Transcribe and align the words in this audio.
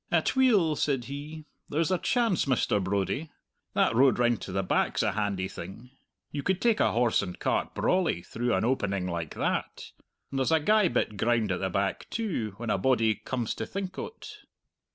"Atweel," 0.11 0.75
said 0.75 1.05
he, 1.05 1.45
"there's 1.69 1.91
a 1.91 1.99
chance, 1.99 2.45
Mr. 2.45 2.83
Brodie. 2.83 3.29
That 3.75 3.95
road 3.95 4.17
round 4.17 4.41
to 4.41 4.51
the 4.51 4.63
back's 4.63 5.03
a 5.03 5.11
handy 5.11 5.47
thing. 5.47 5.91
You 6.31 6.41
could 6.41 6.59
take 6.59 6.79
a 6.79 6.91
horse 6.91 7.21
and 7.21 7.37
cart 7.37 7.75
brawly 7.75 8.23
through 8.23 8.55
an 8.55 8.65
opening 8.65 9.05
like 9.05 9.35
that. 9.35 9.91
And 10.31 10.39
there's 10.39 10.51
a 10.51 10.59
gey 10.59 10.87
bit 10.87 11.17
ground 11.17 11.51
at 11.51 11.59
the 11.59 11.69
back, 11.69 12.09
too, 12.09 12.55
when 12.57 12.71
a 12.71 12.79
body 12.79 13.13
comes 13.13 13.53
to 13.53 13.67
think 13.67 13.99
o't." 13.99 14.37